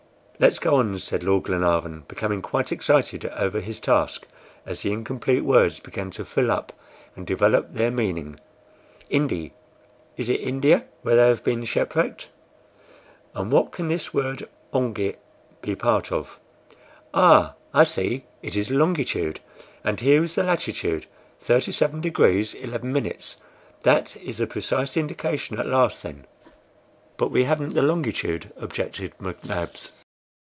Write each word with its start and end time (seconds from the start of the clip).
"Let's 0.41 0.57
go 0.57 0.77
on," 0.77 0.97
said 0.97 1.21
Lord 1.21 1.43
Glenarvan, 1.43 2.05
becoming 2.07 2.41
quite 2.41 2.71
excited 2.71 3.25
over 3.27 3.59
his 3.59 3.79
task, 3.79 4.25
as 4.65 4.81
the 4.81 4.91
incomplete 4.91 5.43
words 5.43 5.79
began 5.79 6.09
to 6.09 6.25
fill 6.25 6.49
up 6.49 6.73
and 7.15 7.27
develop 7.27 7.71
their 7.71 7.91
meaning. 7.91 8.39
"INDI, 9.11 9.53
is 10.17 10.29
it 10.29 10.41
India 10.41 10.85
where 11.03 11.15
they 11.15 11.27
have 11.27 11.43
been 11.43 11.63
shipwrecked? 11.63 12.29
And 13.35 13.51
what 13.51 13.71
can 13.71 13.87
this 13.87 14.15
word 14.15 14.49
ONGIT 14.73 15.19
be 15.61 15.75
part 15.75 16.11
of? 16.11 16.39
Ah! 17.13 17.53
I 17.71 17.83
see 17.83 18.23
it 18.41 18.55
is 18.55 18.71
LONGITUDE; 18.71 19.41
and 19.83 19.99
here 19.99 20.23
is 20.23 20.33
the 20.33 20.41
latitude, 20.41 21.05
37 21.39 22.01
degrees 22.01 22.55
11". 22.55 23.13
That 23.83 24.15
is 24.17 24.39
the 24.39 24.47
precise 24.47 24.97
indication 24.97 25.59
at 25.59 25.67
last, 25.67 26.01
then!" 26.01 26.25
"But 27.17 27.29
we 27.29 27.43
haven't 27.43 27.75
the 27.75 27.83
longitude," 27.83 28.51
objected 28.57 29.13
McNabbs. 29.19 29.91